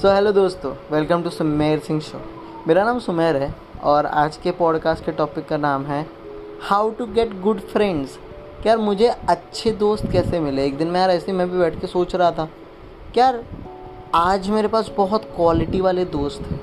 सो 0.00 0.08
hello 0.08 0.32
दोस्तों 0.32 0.74
welcome 0.92 1.22
to 1.22 1.30
Sumer 1.30 1.78
Singh 1.78 2.00
show 2.00 2.20
मेरा 2.68 2.84
नाम 2.84 2.98
सुमेर 2.98 3.36
है 3.36 3.54
और 3.82 4.06
आज 4.06 4.36
के 4.36 4.50
पॉडकास्ट 4.50 5.04
के 5.04 5.12
टॉपिक 5.12 5.48
का 5.48 5.56
नाम 5.56 5.84
है 5.84 6.06
how 6.60 6.90
to 6.90 7.06
get 7.06 7.40
good 7.40 7.60
friends 7.60 8.18
यार 8.66 8.78
मुझे 8.78 9.06
अच्छे 9.06 9.70
दोस्त 9.70 10.06
कैसे 10.12 10.40
मिले? 10.40 10.66
एक 10.66 10.78
दिन 10.78 10.88
मैं 10.88 11.00
यार 11.00 11.10
ऐसे 11.10 11.32
मैं 11.32 11.50
भी 11.50 11.58
बैठ 11.58 11.80
के 11.80 11.86
सोच 11.86 12.14
रहा 12.14 12.30
था 12.30 12.48
कि 13.14 13.20
यार 13.20 13.44
आज 14.14 14.50
मेरे 14.50 14.68
पास 14.68 14.90
बहुत 14.96 15.24
क्वालिटी 15.24 15.80
वाले 15.80 16.04
दोस्त 16.04 16.40
हैं 16.40 16.60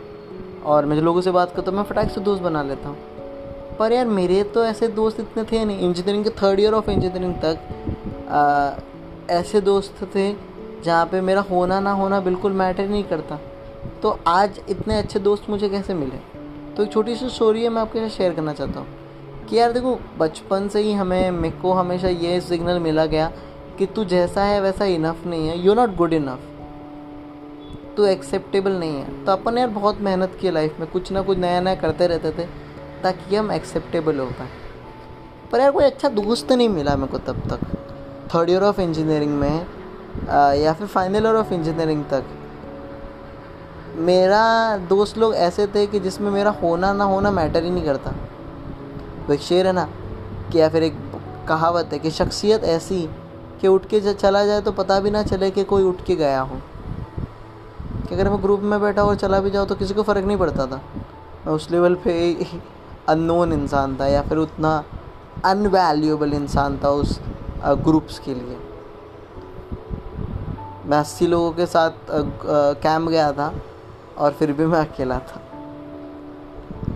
और 0.61 0.85
मैं 0.85 0.97
लोगों 0.97 1.21
से 1.21 1.31
बात 1.31 1.55
करता 1.55 1.71
हूँ 1.71 1.77
मैं 1.77 1.85
फटाक 1.85 2.11
से 2.11 2.21
दोस्त 2.21 2.43
बना 2.43 2.63
लेता 2.63 2.89
हूँ। 2.89 2.97
पर 3.79 3.91
यार 3.91 4.05
मेरे 4.05 4.43
तो 4.43 4.65
ऐसे 4.65 4.87
दोस्त 4.87 5.19
इतने 5.19 5.43
थे 5.43 5.65
नहीं। 5.65 5.79
इंजीनियरिंग 5.79 6.23
के 6.23 6.29
थर्ड 6.29 6.59
ईयर 6.59 6.73
ऑफ़ 6.73 6.89
इंजीनियरिंग 6.89 7.35
तक 7.35 7.59
आ, 8.29 8.69
ऐसे 9.33 9.61
दोस्त 9.61 10.03
थे 10.03 10.56
जहाँ 10.83 11.05
पे 11.05 11.21
मेरा 11.21 11.41
होना 11.41 11.79
ना 11.79 11.91
होना 11.91 12.19
बिल्कुल 12.19 12.51
मैटर 12.51 12.87
नहीं 12.87 13.03
करता। 13.03 13.39
तो 14.01 14.19
आज 14.27 14.61
इतने 14.69 14.97
अच्छे 14.97 15.19
दोस्त 15.19 15.49
मुझे 15.49 15.69
कैसे 15.69 15.93
मिले? 15.93 16.37
तो 16.75 16.83
एक 16.83 16.91
छोटी 16.91 17.15
सी 17.15 17.29
स्टोरी 17.29 17.63
है, 17.63 17.69
मैं 17.69 17.81
आपके 17.81 17.99
साथ 17.99 18.09
शेयर 18.09 18.33
करना 18.33 18.53
चाहता 18.53 18.79
हूँ। 18.79 18.87
कि 19.49 19.59
यार 19.59 19.71
देखो, 19.71 19.99
बचपन 20.17 20.67
से 20.67 20.79
ही 20.79 20.93
हमें, 20.93 21.31
मेरे 21.31 21.57
को 21.57 21.73
हमेशा 21.73 22.07
ये 22.07 22.41
सिग्नल 22.41 22.79
मिला 22.79 23.05
गया 23.05 23.31
कि 23.77 23.85
तू 23.85 24.05
जैसा 24.05 24.43
है 24.43 24.61
वैसा 24.61 24.85
इनफ 24.85 25.25
नहीं 25.25 25.47
है। 25.47 25.59
यू 25.59 25.73
नॉट 25.73 25.95
गुड 25.95 26.13
इनफ 26.13 26.39
तू 27.97 28.05
एक्सेप्टेबल 28.05 28.71
नहीं 28.71 28.93
है। 28.93 29.25
तो 29.25 29.31
अपन 29.31 29.57
यार 29.57 29.67
बहुत 29.67 29.97
मेहनत 30.01 30.37
की 30.41 30.51
लाइफ 30.51 30.79
में। 30.79 30.91
कुछ 30.91 31.11
ना 31.11 31.21
कुछ 31.21 31.37
नया 31.37 31.61
नया 31.61 31.75
करते 31.75 32.07
रहते 32.07 32.31
थे, 32.31 32.47
ताकि 33.03 33.35
हम 33.35 33.51
एक्सेप्टेबल 33.51 34.19
हो 34.19 34.25
पाए। 34.25 34.47
पर 35.51 35.59
यार 35.59 35.71
कोई 35.71 35.83
अच्छा 35.83 36.09
दोस्त 36.09 36.51
नहीं 36.51 36.69
मिला 36.69 36.95
मेरे 36.95 37.11
को 37.11 37.17
तब 37.17 37.39
तक। 37.39 37.59
थर्ड 38.35 38.49
ईयर 38.49 38.63
ऑफ़ 38.63 38.81
इंजीनियरिंग 38.81 39.31
में 39.31 39.65
या 40.25 40.73
फिर 40.73 40.87
फाइनल 40.87 41.25
ईयर 41.25 41.35
ऑफ़ 41.35 41.53
इंजीनियरिंग 41.53 42.03
तक। 42.03 42.23
मेरा 43.95 44.77
दोस्त 44.77 45.17
लोग 45.17 45.35
ऐसे 45.35 45.67
थे 45.67 45.85
कि 45.87 45.99
जिसमें 45.99 46.31
मेरा 46.31 46.51
होना 46.51 46.93
ना 46.93 47.03
होना 47.03 47.31
मैटर 47.31 47.63
ही 47.63 47.69
नहीं 47.69 47.85
करता। 47.85 48.11
वो 49.27 49.33
एक 49.33 49.39
शेर 49.39 49.67
है 49.67 49.73
ना, 49.73 49.87
कि 50.51 50.59
या 50.59 50.69
फिर 50.69 50.83
एक 50.83 50.97
कहावत 51.47 51.89
है 51.93 51.99
कि 51.99 52.11
शख्सियत 52.11 52.63
ऐसी 52.63 53.09
कि 53.61 53.67
उठ 53.67 53.85
के 53.85 54.13
चला 54.13 54.45
जाए 54.45 54.61
तो 54.61 54.71
पता 54.71 54.99
भी 54.99 55.11
ना 55.11 55.23
चले 55.23 55.51
कि 55.51 55.63
कोई 55.63 55.83
उठ 55.83 56.03
के 56.05 56.15
गया 56.15 56.41
हो। 56.41 56.55
कि 58.09 58.15
अगर 58.15 58.29
मैं 58.29 58.41
ग्रुप 58.43 58.61
में 58.61 58.81
बैठा 58.81 59.03
और 59.03 59.15
चला 59.15 59.39
भी 59.39 59.51
जाऊँ 59.51 59.67
तो 59.67 59.75
किसी 59.75 59.93
को 59.93 60.03
फ़र्क 60.03 60.25
नहीं 60.25 60.37
पड़ता 60.37 60.65
था। 60.65 60.81
मैं 61.45 61.53
उस 61.53 61.71
लेवल 61.71 61.95
पे 61.95 62.33
अननोन 63.09 63.53
इंसान 63.53 63.97
था 63.99 64.07
या 64.07 64.21
फिर 64.21 64.37
उतना 64.37 64.83
अनवैल्यूएबल 65.45 66.33
इंसान 66.33 66.77
था 66.83 66.89
उस 66.89 67.19
ग्रुप्स 67.65 68.19
के 68.19 68.33
लिए। 68.33 68.57
मैं 70.87 70.97
अस्सी 70.97 71.27
लोगों 71.27 71.51
के 71.51 71.65
साथ 71.65 71.91
कैंप 72.11 73.09
गया 73.09 73.31
था 73.31 73.53
और 74.17 74.31
फिर 74.31 74.51
भी 74.51 74.65
मैं 74.65 74.79
अकेला 74.79 75.19
था। 75.19 75.41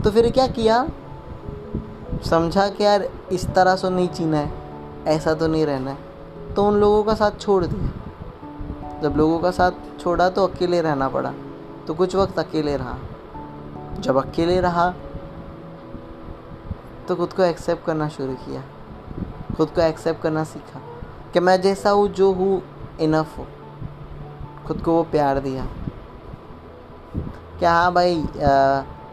तो 0.04 0.12
फिर 0.12 0.30
क्या 0.32 0.48
किया? 0.48 0.88
समझा 2.26 2.68
कि 2.70 2.84
यार, 2.84 3.08
इस 3.32 3.46
तरह 3.48 3.76
से 3.76 3.90
नहीं 3.90 4.10
जीना 4.10 4.38
है, 4.38 4.52
ऐसा 5.08 5.34
तो 5.34 5.48
नहीं 5.48 5.66
रहना 5.66 5.92
है। 5.92 6.54
तो 6.56 6.68
उन 6.68 6.80
लोगों 6.80 7.04
का 7.04 7.14
साथ 7.16 7.40
छोड़ 7.40 7.66
दिया। 7.66 9.00
जब 9.02 9.16
लोगों 9.18 9.40
का 9.40 9.52
साथ 9.52 9.72
छोड़ा 10.00 10.30
तो 10.30 10.48
अकेले 10.48 10.82
रहना 10.82 11.10
पड़ा। 11.10 11.34
तो 11.88 11.94
कुछ 11.94 12.16
वक्त 12.16 12.40
अकेले 12.40 12.76
रहा। 12.78 12.98
जब 14.00 14.18
अकेले 14.18 14.60
रहा 14.62 14.90
तो 17.08 17.16
खुद 17.16 17.34
को 17.34 17.44
एक्सेप्ट 17.44 17.86
करना 17.86 18.08
शुरू 18.10 18.34
किया। 18.36 18.64
खुद 19.58 19.70
को 19.70 19.82
एक्सेप्ट 19.82 20.22
करना 20.22 20.44
सीखा 20.44 20.82
कि 21.34 21.40
मैं 21.40 21.62
जैसा 21.62 21.90
हूँ, 21.90 22.08
जो 22.08 22.32
हूँ 22.34 22.62
इनफ 23.02 23.38
हो। 23.38 23.48
खुद 24.72 24.82
को 24.82 24.94
वो 24.94 25.04
प्यार 25.12 25.40
दिया। 25.42 25.66
क्या 27.60 27.72
हाँ 27.74 27.94
भाई 27.94 28.24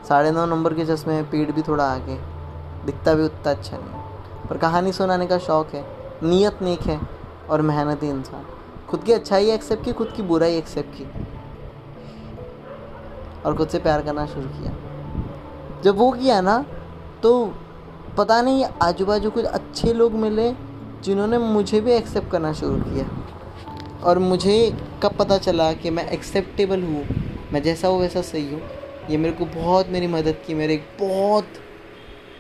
साढ़े 0.09 0.31
नौ 0.31 0.45
नंबर 0.47 0.75
के 0.75 0.85
चश्मे 0.87 1.15
में 1.15 1.31
पीठ 1.31 1.51
भी 1.51 1.63
थोड़ा 1.63 1.85
आगे। 1.85 2.19
दिखता 2.87 3.15
भी 3.15 3.25
उतना 3.25 3.51
अच्छा 3.51 3.77
नहीं 3.77 4.49
पर 4.49 4.59
कहानी 4.59 4.93
सुनाने 4.93 5.27
का 5.27 5.39
शौक़ 5.41 5.75
है, 5.77 5.85
नीयत 6.23 6.63
नेक 6.63 6.83
है 6.83 7.01
और 7.51 7.63
मेहनती 7.63 8.09
इंसान। 8.09 8.45
खुद 8.91 9.03
की 9.03 9.13
अच्छाई 9.13 9.51
एक्सेप्ट 9.51 9.85
की, 9.85 9.93
खुद 9.93 10.13
की 10.17 10.23
बुराई 10.23 10.57
एक्सेप्ट 10.57 10.95
की। 10.95 11.07
और 13.43 13.57
खुद 13.57 13.69
से 13.69 13.79
प्यार 13.81 14.03
करना 14.03 14.27
शुरू 14.27 14.49
किया। 14.51 14.73
जब 15.83 15.97
वो 15.99 16.11
किया 16.13 16.41
ना 16.41 16.65
तो 17.23 17.55
पता 18.19 18.41
नहीं 18.43 18.65
आजू 18.83 19.07
बाजू 19.07 19.31
कुछ 19.31 19.45
अच्छे 19.45 19.93
लोग 19.93 20.13
मिले 20.19 20.53
जिन्होंने 21.05 21.39
मुझे 21.39 21.81
भी 21.81 21.93
एक्सेप्ट 21.93 22.31
करना 22.31 22.53
शुरू 22.55 22.77
किया। 22.83 23.09
और 24.05 24.19
मुझे 24.19 24.77
कब 25.03 25.13
पता 25.13 25.39
चला 25.39 25.73
कि 25.73 25.91
मैं 25.91 26.11
एक्सेप्टेबल 26.11 26.83
हूँ? 26.83 27.07
मैं 27.53 27.63
जैसा 27.63 27.89
हूँ 27.89 28.01
वैसा 28.01 28.23
सही 28.23 28.51
हूँ। 28.51 28.63
ये 29.11 29.17
मेरे 29.17 29.35
को 29.35 29.45
बहुत 29.45 29.89
मेरी 29.89 30.07
मदद 30.07 30.37
की। 30.47 30.55
मेरे 30.55 30.75
एक 30.75 30.87
बहुत 31.01 31.47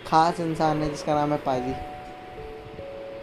ख़ास 0.07 0.41
इंसान 0.41 0.83
है 0.83 0.91
जिसका 0.91 1.15
नाम 1.15 1.33
है 1.33 1.39
पाजी। 1.39 1.73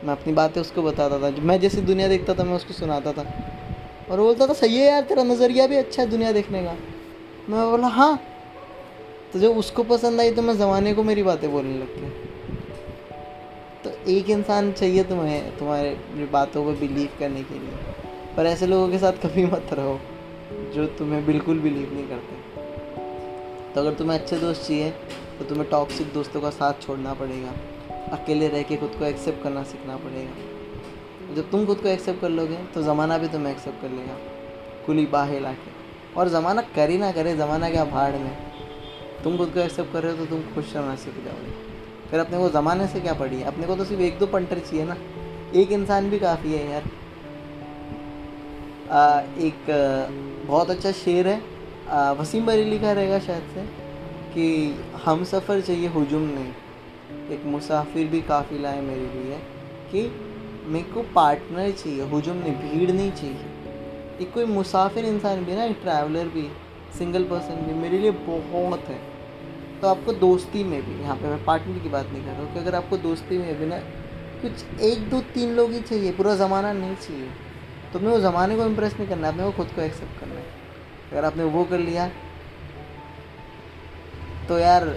मैं 0.08 0.12
अपनी 0.12 0.34
बातें 0.34 0.62
उसको 0.62 0.82
बताता 0.82 1.20
था। 1.20 1.42
मैं 1.42 1.60
जैसी 1.60 1.82
दुनिया 1.82 2.08
देखता 2.08 2.34
था, 2.34 2.44
मैं 2.44 2.56
उसको 2.56 2.74
सुनाता 2.74 3.12
था। 3.12 3.26
और 4.12 4.20
बोलता 4.20 4.48
था, 4.48 4.54
सही 4.54 4.78
है 4.78 4.86
यार, 4.86 5.02
तेरा 5.02 5.24
नज़रिया 5.24 5.68
भी 5.68 5.76
अच्छा 5.76 6.04
है 6.04 6.10
दुनिया 6.10 6.32
देखने 6.32 6.64
का। 6.64 6.76
मैं 7.50 7.72
बोला 7.72 7.88
हाँ। 7.88 8.20
तो 9.34 9.40
जब 9.40 9.58
उसको 9.58 9.84
पसंद 9.84 10.20
आई 10.20 10.32
तो 10.32 10.42
मैं 10.42 10.58
ज़माने 10.58 10.94
को 10.94 11.04
मेरी 11.04 11.24
बातें 11.24 11.52
बोलने 11.52 11.78
लग 11.78 12.00
गया। 12.00 12.10
तो 13.84 14.12
एक 14.12 14.30
इंसान 14.30 14.72
चाहिए 14.72 15.04
तुम्हें, 15.04 15.58
तुम्हारे 15.58 15.98
बातों 16.32 16.66
पर 16.66 16.80
बिलीव 16.80 17.10
करने 17.20 17.44
के 17.44 17.54
लिए। 17.54 18.05
पर 18.38 18.46
ऐसे 18.46 18.68
लोगों 18.68 18.90
के 18.90 18.98
साथ 19.00 19.12
कभी 19.24 19.46
मत 19.46 19.70
रहो, 19.74 20.00
जो 20.76 20.86
तुम्हें 20.88 21.26
बिल्कुल 21.26 21.60
बिलीव 21.60 21.94
नहीं 21.94 22.08
करते। 22.08 23.74
तो 23.74 23.82
अगर 23.82 23.94
तुम्हें 23.94 24.20
अच्छे 24.20 24.38
दोस्त 24.38 24.68
चाहिए 24.68 24.90
तो 25.40 25.46
तुम्हें 25.46 25.70
टॉक्सिक 25.70 26.12
दोस्तों 26.14 26.42
का 26.42 26.50
साथ 26.50 26.82
छोड़ना 26.82 27.14
पड़ेगा। 27.14 27.54
अकेले 28.12 28.48
रह 28.48 28.64
के 28.64 28.76
खुद 28.76 28.96
को 29.00 29.06
एक्सेप्ट 29.06 29.44
करना 29.44 29.64
सीखना 29.64 29.96
पड़ेगा। 29.98 31.36
जब 31.36 31.50
तुम 31.52 31.66
खुद 31.66 31.78
को 31.78 31.88
एक्सेप्ट 31.88 32.22
कर 32.22 32.30
लोगे 32.30 32.58
तो 32.74 32.82
ज़माना 32.82 33.18
भी 33.18 33.28
तुम्हें 33.28 33.52
एक्सेप्ट 33.52 33.82
कर 33.82 33.90
लेगा। 33.90 34.18
खुली 34.86 35.06
बाहें 35.06 35.40
ला 35.42 35.52
के 35.54 35.72
और 36.20 36.30
ज़माना 36.30 36.62
कर 36.76 36.90
ही 36.90 36.98
ना 36.98 37.12
करे, 37.12 37.36
ज़माना 37.36 37.70
क्या 37.70 37.86
भाड़ 37.86 38.12
में। 38.12 38.38
तुम 39.24 39.38
खुद 39.38 39.50
को 39.50 39.60
एक्सेप्ट 39.60 39.94
कर 39.94 40.04
रहे 40.04 40.12
हो 40.12 40.18
तो 40.18 40.26
तुम 40.26 40.42
खुश 40.56 40.76
रहना 40.76 40.96
सीख 40.96 41.24
जाओगे। 41.26 41.52
फिर 42.12 42.20
अपने 42.20 42.38
को 42.38 42.50
ज़माने 42.50 42.88
से 42.88 43.00
क्या 43.00 43.14
पड़ी 43.14 43.36
है? 43.36 43.44
अपने 43.44 43.68
को 43.68 43.76
तो 43.76 43.86
सिर्फ़ 43.86 44.04
एक 44.04 44.20
दो 44.20 44.26
पंटर 44.28 44.60
चाहिए 44.60 44.86
ना। 44.86 44.98
एक 45.56 45.72
इंसान 45.72 46.10
भी 46.10 46.20
काफ़ी 46.20 46.54
है 46.54 46.72
यार। 46.72 46.84
एक 48.86 50.46
बहुत 50.48 50.70
अच्छा 50.70 50.92
शेर 50.94 51.28
है। 51.28 51.42
वसीम 52.16 52.46
बरेली 52.46 52.80
का 52.80 52.92
रहेगा 52.92 53.20
शायद 53.20 53.44
से, 53.54 53.62
कि 54.34 54.76
हम 55.06 55.24
सफ़र 55.24 55.62
चाहिए 55.62 55.88
हजूम 55.90 56.22
नहीं। 56.30 56.54
एक 57.32 57.46
मुसाफिर 57.46 58.08
भी 58.08 58.22
काफ़िला 58.24 58.70
है 58.70 58.82
मेरे 58.82 59.02
लिए, 59.02 59.38
कि 59.92 60.02
मेरे 60.68 60.92
को 60.92 61.02
पार्टनर 61.16 61.72
चाहिए, 61.72 62.04
हजूम 62.06 62.38
नहीं, 62.38 62.54
भीड़ 62.54 62.92
नहीं 62.92 63.12
चाहिए। 63.12 63.54
एक 64.22 64.32
कोई 64.34 64.46
मुसाफिर 64.46 65.06
इंसान 65.06 65.44
भी 65.46 65.56
ना, 65.56 65.64
एक 65.64 65.80
ट्रैवलर 65.82 66.28
भी 66.28 66.48
सिंगल 66.98 67.24
पर्सन 67.24 67.66
भी, 67.66 67.74
मेरे 67.74 68.00
लिए 68.00 68.12
बहुत 68.12 68.90
है। 68.90 69.00
तो 69.82 69.88
आपको 69.88 70.14
दोस्ती 70.14 70.64
में 70.64 70.82
भी, 70.82 71.02
यहाँ 71.02 71.16
पे 71.16 71.28
मैं 71.28 71.44
पार्टनर 71.46 71.80
की 71.80 71.90
बात 71.90 72.12
नहीं 72.14 72.24
कर 72.24 72.32
रहा 72.32 72.42
हूँ, 72.42 72.54
कि 72.54 72.60
अगर 72.60 72.76
आपको 72.76 72.98
दोस्ती 72.98 73.38
में 73.38 73.60
भी 73.60 73.66
ना, 73.66 73.80
कुछ 74.42 74.82
एक 74.82 75.10
दो 75.10 75.20
तीन 75.34 75.56
लोग 75.56 75.72
ही 75.72 75.80
चाहिए, 75.82 76.12
पूरा 76.12 76.36
ज़माना 76.36 76.72
नहीं 76.74 76.96
चाहिए। 76.98 77.30
तो 77.94 78.00
मैं 78.00 78.12
वो 78.12 78.20
ज़माने 78.20 78.56
को 78.56 78.66
इम्प्रेस 78.66 78.94
नहीं 78.94 79.08
करना 79.08 79.28
है, 79.28 79.34
अपने 79.34 79.46
को 79.46 79.52
खुद 79.54 79.76
को 79.76 79.82
एक्सेप्ट 79.82 80.20
करना 80.20 80.36
है। 80.36 80.46
अगर 81.12 81.26
आपने 81.26 81.44
वो 81.46 81.64
कर 81.66 81.80
लिया 81.80 82.10
तो 84.48 84.60
यार 84.60 84.88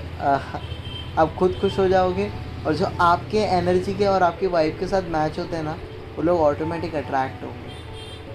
आप 1.18 1.34
खुद 1.38 1.58
खुश 1.60 1.78
हो 1.78 1.88
जाओगे। 1.88 2.30
और 2.66 2.74
जो 2.74 2.86
आपके 3.00 3.38
एनर्जी 3.38 3.94
के 3.94 4.06
और 4.06 4.22
आपकी 4.22 4.46
वाइफ 4.48 4.78
के 4.80 4.86
साथ 4.88 5.02
मैच 5.10 5.38
होते 5.38 5.56
हैं 5.56 5.62
ना, 5.64 5.76
वो 6.16 6.22
लोग 6.22 6.40
ऑटोमेटिक 6.40 6.94
अट्रैक्ट 6.96 7.42
होंगे। 7.44 7.76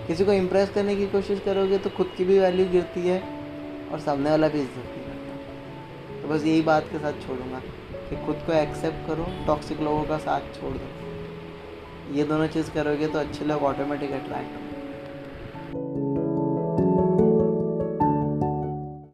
किसी 0.07 0.25
को 0.25 0.33
इम्प्रेस 0.33 0.69
करने 0.69 0.95
की 0.95 1.07
कोशिश 1.07 1.39
करोगे 1.45 1.77
तो 1.77 1.89
खुद 1.89 2.11
की 2.17 2.25
भी 2.25 2.39
वैल्यू 2.39 2.65
गिरती 2.69 3.07
है 3.07 3.21
और 3.91 3.99
सामने 3.99 4.29
वाला 4.29 4.47
भी 4.47 4.59
इज़्ज़त 4.59 4.77
नहीं 4.87 5.03
करता। 5.03 6.21
तो 6.21 6.27
बस 6.27 6.45
यही 6.45 6.61
बात 6.63 6.83
के 6.91 6.99
साथ 6.99 7.27
छोड़ूँगा 7.27 7.59
कि 8.09 8.25
खुद 8.25 8.43
को 8.45 8.53
एक्सेप्ट 8.53 9.07
करो 9.07 9.27
टॉक्सिक 9.47 9.81
लोगों 9.81 10.03
का 10.03 10.17
साथ 10.19 10.53
छोड़ 10.55 10.73
दो। 10.73 11.02
ये 12.11 12.23
दोनों 12.23 12.47
चीज़ 12.47 12.71
करोगे 12.71 13.07
तो 13.07 13.19
अच्छे 13.19 13.45
लोग 13.45 13.63
ऑटोमेटिक 13.63 14.11
अट्रैक्ट 14.11 14.55
होंगे। 14.55 14.72